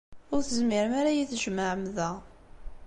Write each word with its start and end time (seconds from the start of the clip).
Ur 0.33 0.41
tezmirem 0.43 0.93
ara 0.99 1.09
ad 1.11 1.15
iyi-tjemɛem 1.19 1.83
da. 1.95 2.09